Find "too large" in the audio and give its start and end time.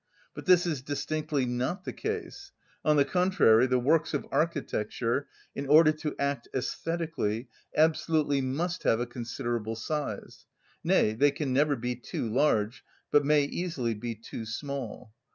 11.95-12.83